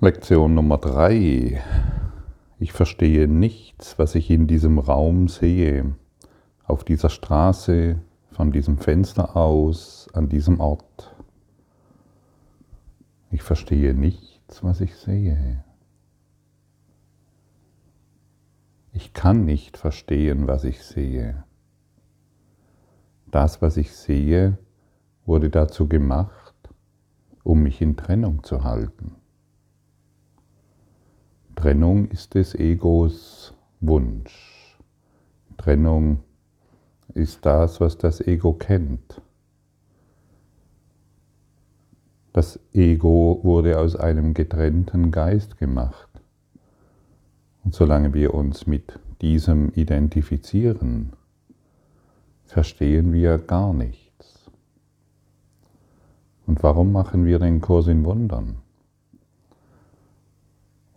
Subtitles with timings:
[0.00, 1.60] Lektion Nummer drei.
[2.60, 5.96] Ich verstehe nichts, was ich in diesem Raum sehe,
[6.62, 7.98] auf dieser Straße,
[8.30, 11.16] von diesem Fenster aus, an diesem Ort.
[13.32, 15.64] Ich verstehe nichts, was ich sehe.
[18.92, 21.42] Ich kann nicht verstehen, was ich sehe.
[23.32, 24.58] Das, was ich sehe,
[25.26, 26.54] wurde dazu gemacht,
[27.42, 29.17] um mich in Trennung zu halten.
[31.58, 34.78] Trennung ist des Egos Wunsch.
[35.56, 36.20] Trennung
[37.14, 39.20] ist das, was das Ego kennt.
[42.32, 46.08] Das Ego wurde aus einem getrennten Geist gemacht.
[47.64, 51.14] Und solange wir uns mit diesem identifizieren,
[52.44, 54.48] verstehen wir gar nichts.
[56.46, 58.58] Und warum machen wir den Kurs in Wundern?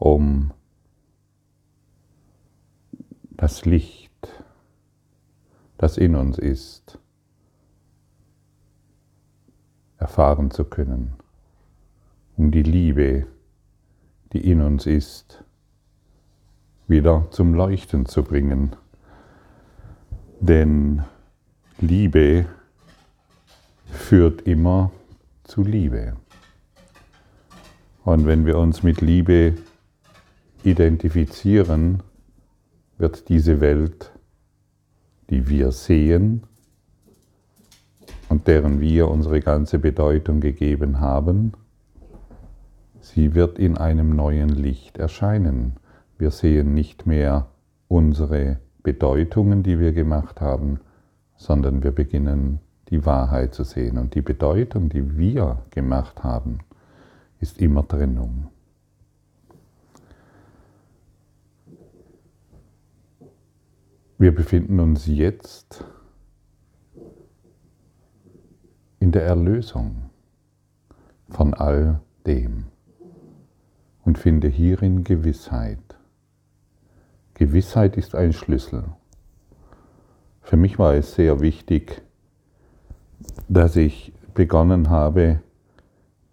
[0.01, 0.51] Um
[3.37, 4.11] das Licht,
[5.77, 6.97] das in uns ist,
[9.99, 11.13] erfahren zu können,
[12.35, 13.27] um die Liebe,
[14.33, 15.43] die in uns ist,
[16.87, 18.75] wieder zum Leuchten zu bringen.
[20.39, 21.03] Denn
[21.77, 22.47] Liebe
[23.85, 24.91] führt immer
[25.43, 26.17] zu Liebe.
[28.03, 29.57] Und wenn wir uns mit Liebe
[30.63, 32.03] identifizieren,
[32.97, 34.11] wird diese Welt,
[35.29, 36.43] die wir sehen
[38.29, 41.53] und deren wir unsere ganze Bedeutung gegeben haben,
[42.99, 45.73] sie wird in einem neuen Licht erscheinen.
[46.17, 47.47] Wir sehen nicht mehr
[47.87, 50.79] unsere Bedeutungen, die wir gemacht haben,
[51.35, 52.59] sondern wir beginnen
[52.89, 53.97] die Wahrheit zu sehen.
[53.97, 56.59] Und die Bedeutung, die wir gemacht haben,
[57.39, 58.47] ist immer Trennung.
[64.21, 65.83] Wir befinden uns jetzt
[68.99, 70.11] in der Erlösung
[71.27, 72.65] von all dem
[74.05, 75.97] und finde hierin Gewissheit.
[77.33, 78.83] Gewissheit ist ein Schlüssel.
[80.43, 82.03] Für mich war es sehr wichtig,
[83.49, 85.41] dass ich begonnen habe,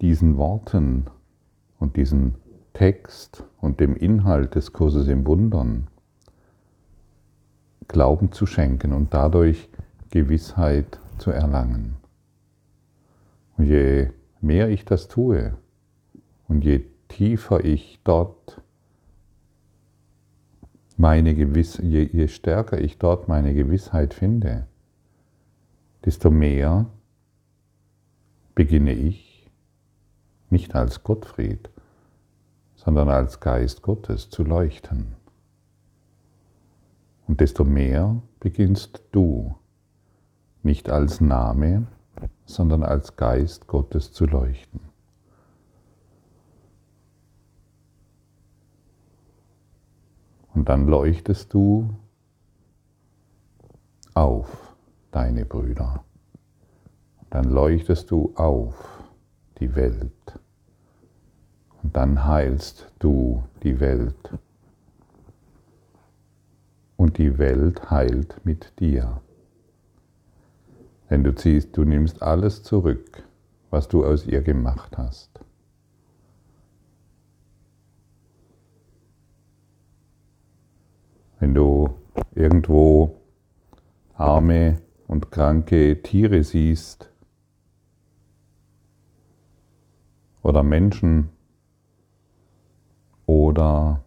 [0.02, 1.06] diesen Worten
[1.78, 2.34] und diesem
[2.74, 5.88] Text und dem Inhalt des Kurses im Wundern
[7.88, 9.68] Glauben zu schenken und dadurch
[10.10, 11.96] Gewissheit zu erlangen.
[13.56, 14.10] Und je
[14.40, 15.56] mehr ich das tue
[16.46, 18.62] und je tiefer ich dort
[20.96, 24.66] meine Gewiss, je, je stärker ich dort meine Gewissheit finde,
[26.04, 26.86] desto mehr
[28.54, 29.48] beginne ich
[30.50, 31.70] nicht als Gottfried,
[32.74, 35.14] sondern als Geist Gottes zu leuchten.
[37.28, 39.54] Und desto mehr beginnst du,
[40.62, 41.86] nicht als Name,
[42.46, 44.80] sondern als Geist Gottes zu leuchten.
[50.54, 51.94] Und dann leuchtest du
[54.14, 54.74] auf
[55.12, 56.04] deine Brüder.
[57.30, 58.74] Dann leuchtest du auf
[59.60, 60.40] die Welt.
[61.82, 64.38] Und dann heilst du die Welt
[67.08, 69.22] und die Welt heilt mit dir.
[71.08, 73.26] Denn du ziehst, du nimmst alles zurück,
[73.70, 75.40] was du aus ihr gemacht hast.
[81.40, 81.94] Wenn du
[82.34, 83.16] irgendwo
[84.12, 87.10] arme und kranke Tiere siehst
[90.42, 91.30] oder Menschen
[93.24, 94.04] oder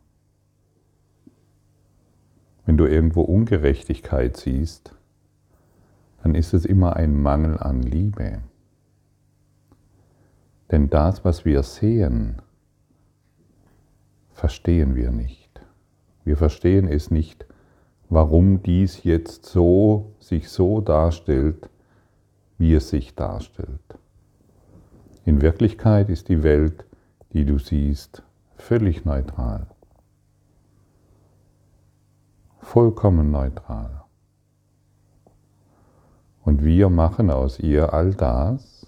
[2.71, 4.95] wenn du irgendwo Ungerechtigkeit siehst,
[6.23, 8.39] dann ist es immer ein Mangel an Liebe.
[10.71, 12.41] Denn das, was wir sehen,
[14.31, 15.50] verstehen wir nicht.
[16.23, 17.45] Wir verstehen es nicht,
[18.07, 21.69] warum dies jetzt so sich so darstellt,
[22.57, 24.00] wie es sich darstellt.
[25.25, 26.85] In Wirklichkeit ist die Welt,
[27.33, 28.24] die du siehst,
[28.56, 29.67] völlig neutral
[32.62, 34.04] vollkommen neutral.
[36.44, 38.88] Und wir machen aus ihr all das,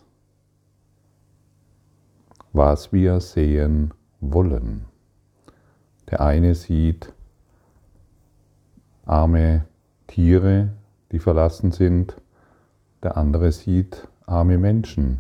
[2.54, 4.86] was wir sehen wollen.
[6.10, 7.12] Der eine sieht
[9.06, 9.66] arme
[10.08, 10.74] Tiere,
[11.12, 12.16] die verlassen sind,
[13.02, 15.20] der andere sieht arme Menschen,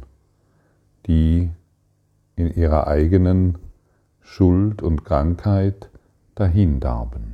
[1.08, 1.52] die
[2.36, 3.58] in ihrer eigenen
[4.22, 5.90] Schuld und Krankheit
[6.36, 7.33] dahindarben.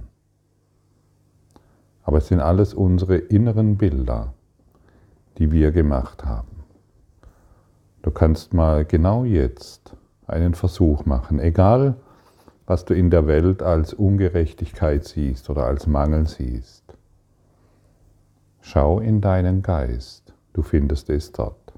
[2.10, 4.34] Aber es sind alles unsere inneren Bilder,
[5.38, 6.64] die wir gemacht haben.
[8.02, 9.96] Du kannst mal genau jetzt
[10.26, 11.98] einen Versuch machen, egal
[12.66, 16.84] was du in der Welt als Ungerechtigkeit siehst oder als Mangel siehst.
[18.62, 21.74] Schau in deinen Geist, du findest es dort.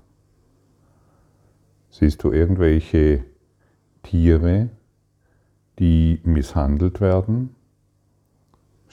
[1.90, 3.26] Siehst du irgendwelche
[4.02, 4.70] Tiere,
[5.78, 7.54] die misshandelt werden?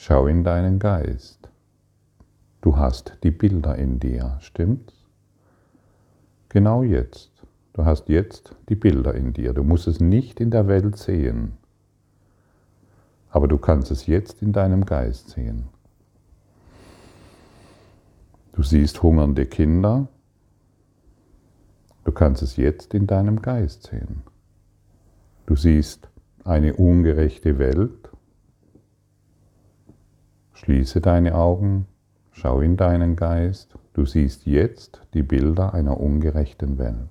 [0.01, 1.51] Schau in deinen Geist.
[2.61, 4.95] Du hast die Bilder in dir, stimmt's?
[6.51, 7.33] Genau jetzt.
[7.73, 9.53] Du hast jetzt die Bilder in dir.
[9.55, 11.55] Du musst es nicht in der Welt sehen.
[13.31, 15.67] Aber du kannst es jetzt in deinem Geist sehen.
[18.53, 20.07] Du siehst hungernde Kinder.
[22.05, 24.23] Du kannst es jetzt in deinem Geist sehen.
[25.47, 26.09] Du siehst
[26.45, 28.09] eine ungerechte Welt.
[30.59, 31.87] Schließe deine Augen,
[32.33, 33.79] schau in deinen Geist.
[33.93, 37.09] Du siehst jetzt die Bilder einer ungerechten Welt.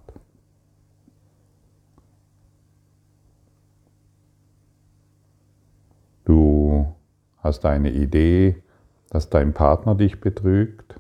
[6.26, 6.94] Du
[7.38, 8.62] hast eine Idee,
[9.10, 11.00] dass dein Partner dich betrügt.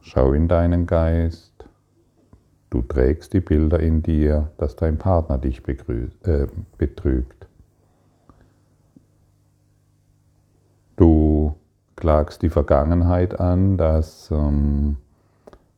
[0.00, 1.68] Schau in deinen Geist.
[2.70, 6.46] Du trägst die Bilder in dir, dass dein Partner dich äh,
[6.78, 7.37] betrügt.
[10.98, 11.54] Du
[11.94, 14.96] klagst die Vergangenheit an, dass, ähm,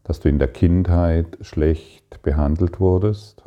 [0.02, 3.44] dass du in der Kindheit schlecht behandelt wurdest.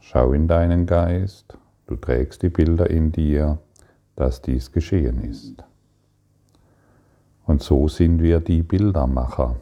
[0.00, 1.56] Schau in deinen Geist.
[1.86, 3.56] Du trägst die Bilder in dir,
[4.14, 5.64] dass dies geschehen ist.
[7.46, 9.56] Und so sind wir die Bildermacher.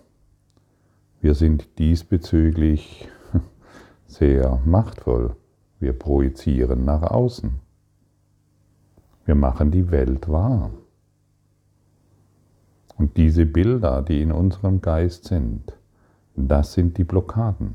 [1.21, 3.09] Wir sind diesbezüglich
[4.09, 5.37] sehr machtvoll.
[5.79, 7.62] Wir projizieren nach außen.
[9.25, 10.71] Wir machen die Welt wahr.
[12.97, 15.77] Und diese Bilder, die in unserem Geist sind,
[16.37, 17.75] das sind die Blockaden.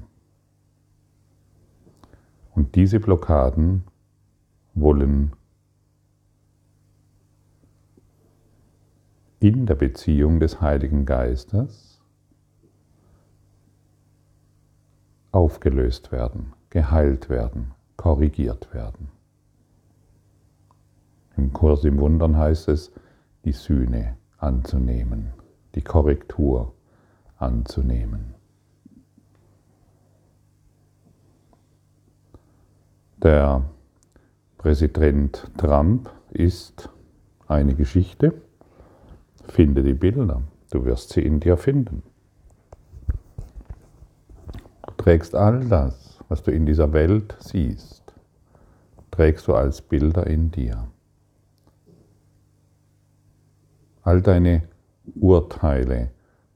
[2.53, 3.83] Und diese Blockaden
[4.73, 5.33] wollen
[9.39, 12.01] in der Beziehung des Heiligen Geistes
[15.31, 19.16] aufgelöst werden, geheilt werden, korrigiert werden.
[21.37, 22.91] Im Kurs im Wundern heißt es,
[23.45, 25.33] die Sühne anzunehmen,
[25.75, 26.73] die Korrektur
[27.37, 28.33] anzunehmen.
[33.21, 33.63] Der
[34.57, 36.89] Präsident Trump ist
[37.47, 38.33] eine Geschichte.
[39.47, 40.41] Finde die Bilder,
[40.71, 42.03] du wirst sie in dir finden.
[44.85, 48.13] Du trägst all das, was du in dieser Welt siehst,
[49.11, 50.87] trägst du als Bilder in dir.
[54.07, 54.63] All deine
[55.19, 56.11] Urteile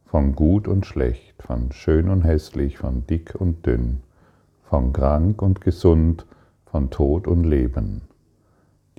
[0.06, 4.04] von gut und schlecht, von schön und hässlich, von dick und dünn,
[4.64, 6.26] von krank und gesund,
[6.64, 8.04] von Tod und Leben.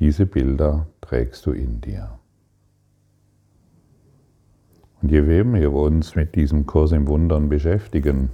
[0.00, 2.18] Diese Bilder trägst du in dir.
[5.00, 8.32] Und je mehr wir uns mit diesem Kurs im Wundern beschäftigen,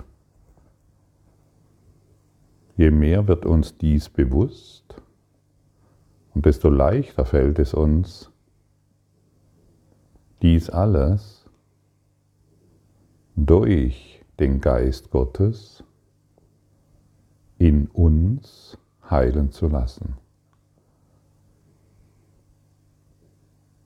[2.76, 5.00] je mehr wird uns dies bewusst
[6.34, 8.32] und desto leichter fällt es uns,
[10.42, 11.44] dies alles
[13.36, 15.82] durch den Geist Gottes
[17.58, 18.78] in uns
[19.10, 20.16] heilen zu lassen.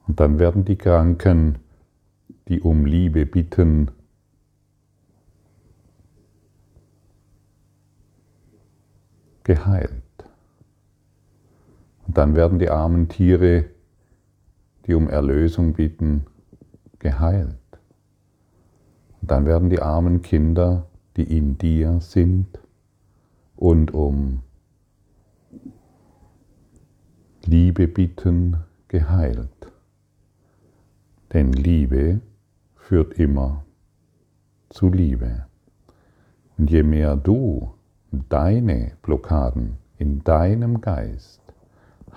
[0.06, 1.59] Und dann werden die Kranken,
[2.49, 3.90] die um Liebe bitten,
[9.44, 10.02] geheilt.
[12.06, 13.71] Und dann werden die armen Tiere,
[14.87, 16.26] die um Erlösung bitten,
[17.02, 17.59] geheilt.
[19.21, 22.61] Und dann werden die armen Kinder, die in dir sind
[23.56, 24.42] und um
[27.44, 29.73] Liebe bitten, geheilt.
[31.32, 32.21] Denn Liebe
[32.76, 33.64] führt immer
[34.71, 35.47] zu Liebe.
[36.56, 37.75] Und je mehr du
[38.28, 41.42] deine Blockaden in deinem Geist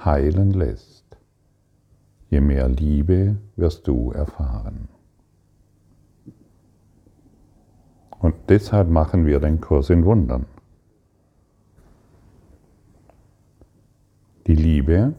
[0.03, 0.94] heilen lässt,
[2.35, 4.89] je mehr Liebe wirst du erfahren.
[8.19, 10.45] Und deshalb machen wir den Kurs in Wundern.
[14.47, 15.13] Die Liebe,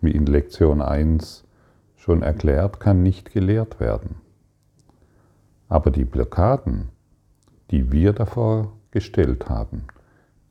[0.00, 1.44] wie in Lektion 1
[1.96, 4.22] schon erklärt, kann nicht gelehrt werden.
[5.68, 6.88] Aber die Blockaden,
[7.70, 9.84] die wir davor gestellt haben,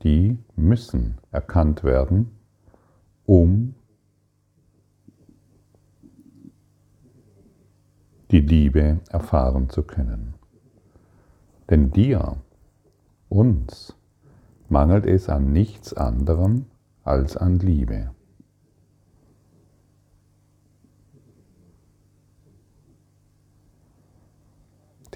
[0.04, 2.30] die müssen erkannt werden,
[3.26, 3.74] um
[8.30, 10.34] die Liebe erfahren zu können.
[11.68, 12.36] Denn dir,
[13.28, 13.96] uns,
[14.68, 16.66] mangelt es an nichts anderem
[17.02, 18.10] als an Liebe.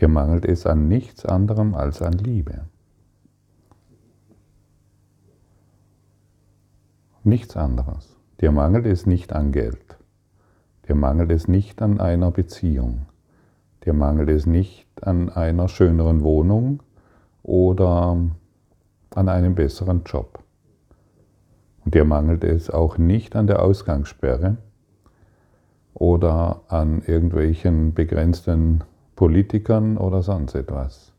[0.01, 2.67] Dir mangelt es an nichts anderem als an Liebe.
[7.23, 8.17] Nichts anderes.
[8.41, 9.97] Dir mangelt es nicht an Geld.
[10.89, 13.07] Dir mangelt es nicht an einer Beziehung.
[13.85, 16.83] Dir mangelt es nicht an einer schöneren Wohnung
[17.43, 18.19] oder
[19.15, 20.43] an einem besseren Job.
[21.85, 24.57] Und dir mangelt es auch nicht an der Ausgangssperre
[25.93, 28.83] oder an irgendwelchen begrenzten
[29.17, 31.13] Politikern oder sonst etwas.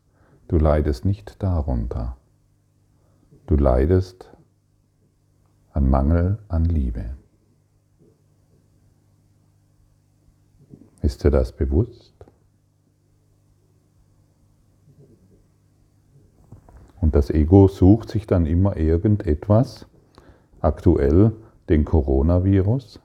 [0.48, 2.16] Du leidest nicht darunter.
[3.46, 4.30] Du leidest
[5.72, 7.16] an Mangel an Liebe.
[11.06, 12.12] Ist dir das bewusst?
[17.00, 19.86] Und das Ego sucht sich dann immer irgendetwas,
[20.60, 21.30] aktuell
[21.68, 22.98] den Coronavirus,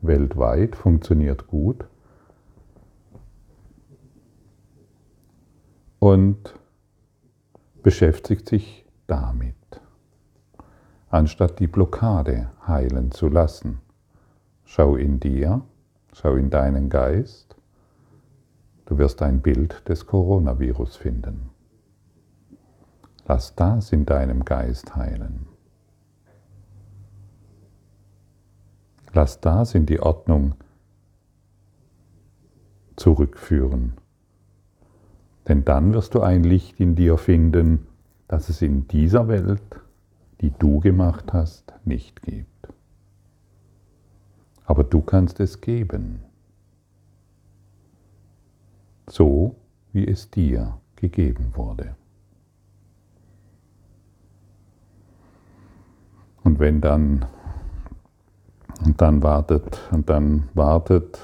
[0.00, 1.86] weltweit funktioniert gut,
[5.98, 6.54] und
[7.82, 9.56] beschäftigt sich damit,
[11.10, 13.80] anstatt die Blockade heilen zu lassen.
[14.64, 15.62] Schau in dir,
[16.18, 17.54] schau in deinen Geist,
[18.86, 21.50] du wirst ein Bild des Coronavirus finden.
[23.26, 25.46] Lass das in deinem Geist heilen.
[29.12, 30.54] Lass das in die Ordnung
[32.96, 33.92] zurückführen.
[35.46, 37.86] Denn dann wirst du ein Licht in dir finden,
[38.26, 39.80] das es in dieser Welt,
[40.40, 42.57] die du gemacht hast, nicht gibt.
[44.68, 46.20] Aber du kannst es geben,
[49.08, 49.54] so
[49.94, 51.96] wie es dir gegeben wurde.
[56.44, 57.24] Und wenn dann
[58.84, 61.18] und dann wartet und dann wartet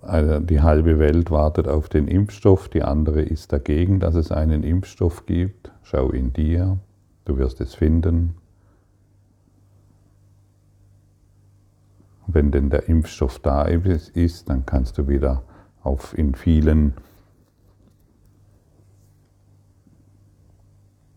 [0.00, 4.62] also die halbe Welt wartet auf den Impfstoff, die andere ist dagegen, dass es einen
[4.62, 5.72] Impfstoff gibt.
[5.82, 6.78] Schau in dir,
[7.24, 8.36] du wirst es finden.
[12.32, 15.42] Wenn denn der Impfstoff da ist, dann kannst du wieder
[15.82, 16.94] auf in vielen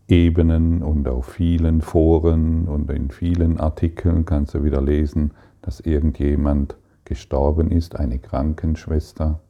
[0.08, 5.32] Ebenen und auf vielen Foren und in vielen Artikeln kannst du wieder lesen,
[5.62, 9.40] dass irgendjemand gestorben ist, eine Krankenschwester,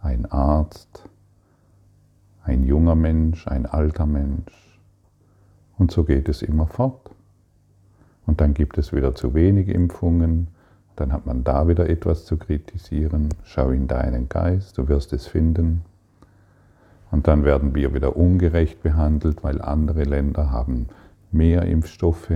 [0.00, 1.08] ein Arzt,
[2.42, 4.80] ein junger Mensch, ein alter Mensch.
[5.78, 7.10] Und so geht es immer fort.
[8.26, 10.48] Und dann gibt es wieder zu wenig Impfungen,
[11.00, 13.28] dann hat man da wieder etwas zu kritisieren.
[13.44, 15.82] Schau in deinen Geist, du wirst es finden.
[17.10, 20.88] Und dann werden wir wieder ungerecht behandelt, weil andere Länder haben
[21.30, 22.32] mehr Impfstoffe,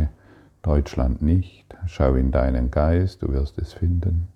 [0.62, 1.76] Deutschland nicht.
[1.87, 4.28] Schau in deinen Geist, du wirst es finden.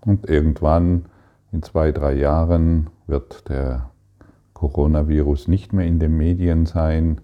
[0.00, 1.06] Und irgendwann,
[1.50, 3.90] in zwei, drei Jahren, wird der
[4.54, 7.20] Coronavirus nicht mehr in den Medien sein,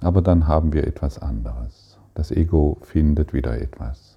[0.00, 1.98] aber dann haben wir etwas anderes.
[2.14, 4.07] Das Ego findet wieder etwas.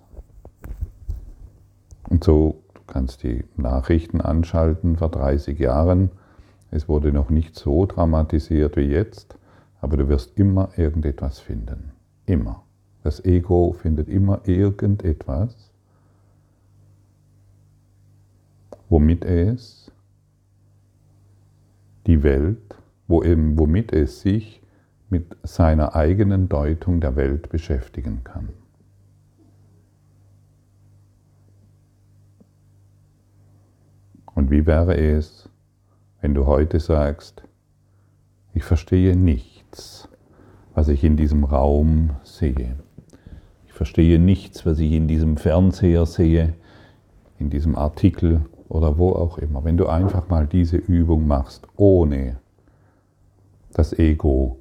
[2.12, 6.12] Und so, du kannst die Nachrichten anschalten vor 30 Jahren.
[6.70, 9.38] Es wurde noch nicht so dramatisiert wie jetzt,
[9.80, 11.94] aber du wirst immer irgendetwas finden.
[12.26, 12.64] Immer.
[13.02, 15.72] Das Ego findet immer irgendetwas,
[18.90, 19.90] womit es
[22.08, 22.76] die Welt,
[23.08, 24.62] womit es sich
[25.10, 28.50] mit seiner eigenen Deutung der Welt beschäftigen kann.
[34.42, 35.48] Und wie wäre es,
[36.20, 37.44] wenn du heute sagst,
[38.56, 40.10] ich verstehe nichts,
[40.74, 42.76] was ich in diesem Raum sehe.
[43.68, 46.56] Ich verstehe nichts, was ich in diesem Fernseher sehe,
[47.38, 52.38] in diesem Artikel oder wo auch immer, wenn du einfach mal diese Übung machst, ohne
[53.74, 54.58] das Ego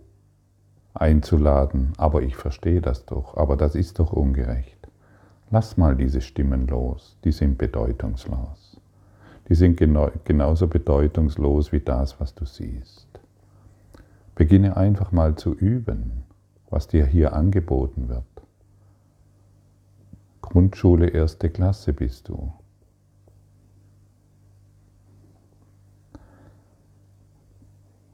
[0.93, 4.91] einzuladen, aber ich verstehe das doch, aber das ist doch ungerecht.
[5.51, 8.70] Lass mal diese Stimmen los, die sind bedeutungslos.
[9.51, 13.09] Die sind genauso bedeutungslos wie das, was du siehst.
[14.37, 16.23] Beginne einfach mal zu üben,
[16.71, 18.23] was dir hier angeboten wird.
[20.41, 22.53] Grundschule erste Klasse bist du.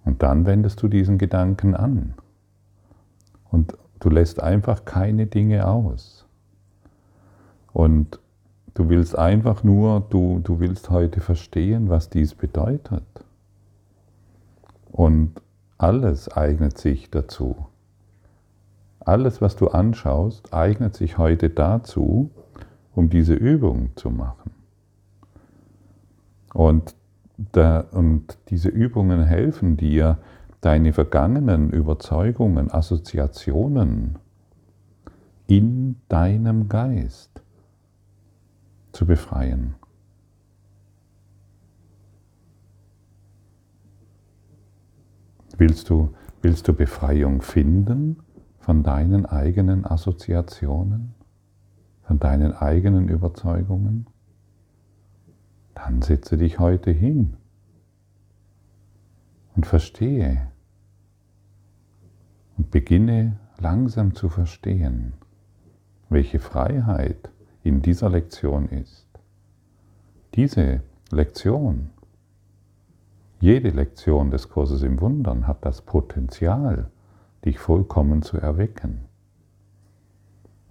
[0.07, 2.14] Und dann wendest du diesen Gedanken an.
[3.50, 6.26] Und du lässt einfach keine Dinge aus.
[7.75, 8.21] Und
[8.76, 13.04] du willst einfach nur, du, du willst heute verstehen, was dies bedeutet.
[14.92, 15.40] Und
[15.78, 17.66] alles eignet sich dazu.
[19.00, 22.30] Alles, was du anschaust, eignet sich heute dazu,
[22.95, 24.50] um diese Übung zu machen.
[26.52, 26.95] Und,
[27.52, 30.18] da, und diese Übungen helfen dir,
[30.61, 34.18] deine vergangenen Überzeugungen, Assoziationen
[35.47, 37.36] in deinem Geist
[38.97, 39.75] zu befreien.
[45.59, 48.23] Willst du, willst du Befreiung finden
[48.59, 51.15] von deinen eigenen Assoziationen,
[52.05, 54.07] von deinen eigenen Überzeugungen?
[55.75, 57.37] Dann setze dich heute hin
[59.55, 60.50] und verstehe
[62.57, 65.12] und beginne langsam zu verstehen,
[66.09, 67.31] welche Freiheit
[67.66, 69.08] in dieser Lektion ist.
[70.35, 71.90] Diese Lektion,
[73.40, 76.90] jede Lektion des Kurses im Wundern hat das Potenzial,
[77.44, 79.06] dich vollkommen zu erwecken.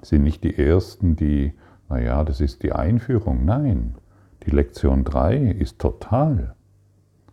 [0.01, 1.53] sind nicht die ersten, die,
[1.89, 3.43] naja, das ist die Einführung.
[3.43, 3.95] Nein,
[4.43, 6.55] die Lektion 3 ist total.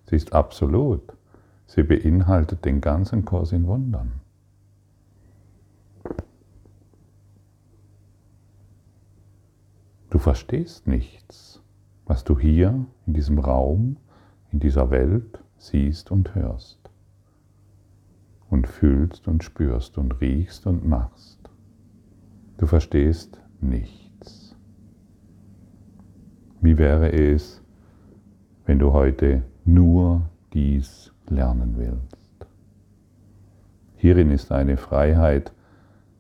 [0.07, 1.03] Sie ist absolut.
[1.67, 4.22] Sie beinhaltet den ganzen Kurs in Wundern.
[10.23, 11.61] Verstehst nichts,
[12.07, 13.97] was du hier in diesem Raum,
[14.53, 16.79] in dieser Welt siehst und hörst
[18.49, 21.41] und fühlst und spürst und riechst und machst.
[22.59, 24.55] Du verstehst nichts.
[26.61, 27.61] Wie wäre es,
[28.65, 32.47] wenn du heute nur dies lernen willst?
[33.97, 35.53] Hierin ist eine Freiheit,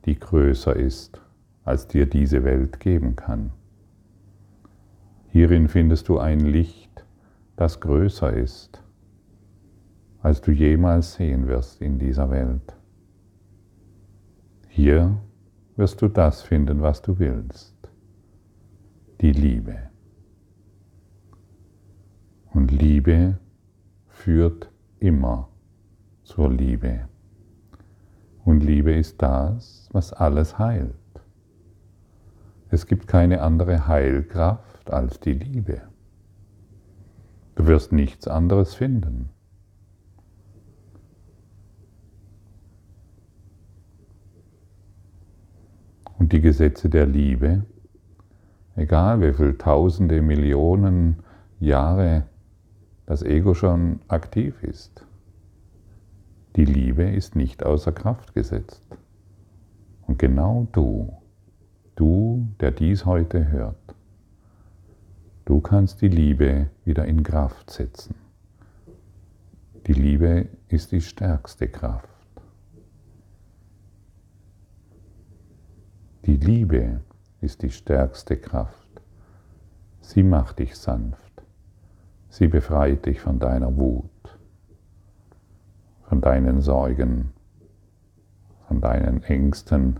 [0.06, 1.20] die größer ist,
[1.64, 3.52] als dir diese Welt geben kann.
[5.32, 7.06] Hierin findest du ein Licht,
[7.56, 8.82] das größer ist,
[10.20, 12.76] als du jemals sehen wirst in dieser Welt.
[14.68, 15.16] Hier
[15.76, 17.74] wirst du das finden, was du willst,
[19.22, 19.78] die Liebe.
[22.52, 23.38] Und Liebe
[24.08, 25.48] führt immer
[26.24, 27.08] zur Liebe.
[28.44, 30.94] Und Liebe ist das, was alles heilt.
[32.68, 35.82] Es gibt keine andere Heilkraft, Kraft als die Liebe.
[37.54, 39.30] Du wirst nichts anderes finden.
[46.18, 47.64] Und die Gesetze der Liebe,
[48.76, 51.22] egal wie viele tausende, Millionen
[51.60, 52.24] Jahre
[53.06, 55.06] das Ego schon aktiv ist,
[56.56, 58.86] die Liebe ist nicht außer Kraft gesetzt.
[60.06, 61.12] Und genau du,
[61.96, 63.94] du, der dies heute hört,
[65.44, 68.14] Du kannst die Liebe wieder in Kraft setzen.
[69.88, 72.08] Die Liebe ist die stärkste Kraft.
[76.24, 77.00] Die Liebe
[77.40, 78.88] ist die stärkste Kraft.
[80.00, 81.42] Sie macht dich sanft.
[82.28, 84.38] Sie befreit dich von deiner Wut,
[86.04, 87.32] von deinen Sorgen,
[88.68, 89.98] von deinen Ängsten,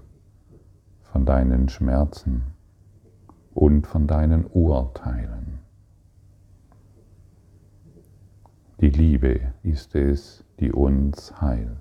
[1.03, 2.52] von deinen Schmerzen
[3.55, 5.59] und von deinen Urteilen.
[8.81, 11.77] Die Liebe ist es, die uns heilt.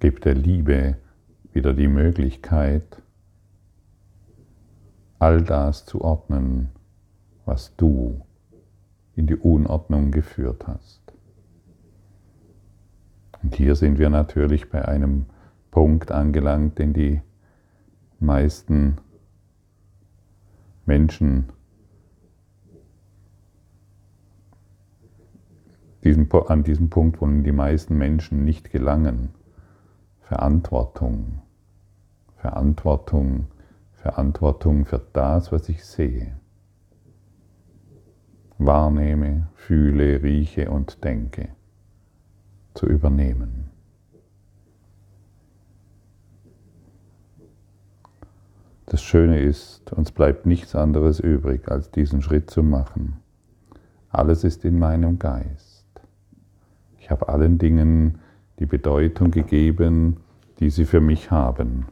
[0.00, 0.96] Gib der Liebe
[1.52, 3.02] wieder die Möglichkeit,
[5.18, 6.70] all das zu ordnen,
[7.44, 8.24] was du
[9.16, 11.07] in die Unordnung geführt hast.
[13.48, 15.24] Und hier sind wir natürlich bei einem
[15.70, 17.22] Punkt angelangt, den die
[18.20, 18.98] meisten
[20.84, 21.50] Menschen
[26.04, 29.30] diesen, an diesem Punkt wollen die meisten Menschen nicht gelangen.
[30.20, 31.40] Verantwortung,
[32.36, 33.46] Verantwortung,
[33.94, 36.38] Verantwortung für das, was ich sehe,
[38.58, 41.48] wahrnehme, fühle, rieche und denke
[42.78, 43.70] zu übernehmen.
[48.86, 53.16] Das Schöne ist, uns bleibt nichts anderes übrig, als diesen Schritt zu machen.
[54.10, 55.86] Alles ist in meinem Geist.
[57.00, 58.20] Ich habe allen Dingen
[58.60, 60.18] die Bedeutung gegeben,
[60.60, 61.86] die sie für mich haben.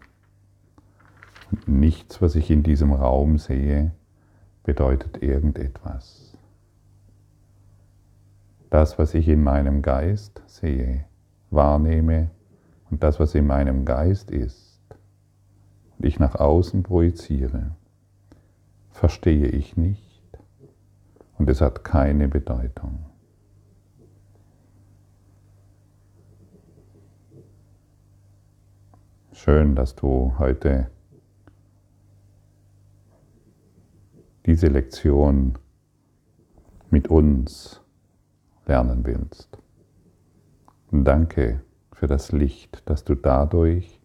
[1.51, 3.91] Und nichts, was ich in diesem Raum sehe,
[4.63, 6.26] bedeutet irgendetwas.
[8.71, 11.05] Das, was ich in meinem Geist sehe,
[11.51, 12.31] wahrnehme
[12.91, 14.81] und das, was in meinem Geist ist
[15.99, 17.77] und ich nach außen projiziere,
[18.91, 20.27] verstehe ich nicht
[21.39, 23.07] und es hat keine Bedeutung.
[29.33, 30.91] Schön, dass du heute
[34.47, 35.59] diese Lektion
[36.91, 37.83] mit uns
[38.67, 39.59] lernen willst.
[40.91, 44.01] Danke für das Licht, das du dadurch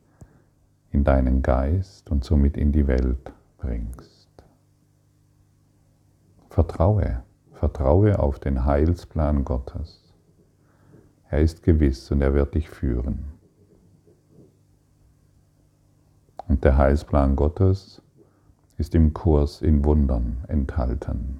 [0.91, 4.29] in deinen Geist und somit in die Welt bringst.
[6.49, 10.13] Vertraue, vertraue auf den Heilsplan Gottes.
[11.29, 13.31] Er ist gewiss und er wird dich führen.
[16.47, 18.01] Und der Heilsplan Gottes
[18.77, 21.39] ist im Kurs in Wundern enthalten.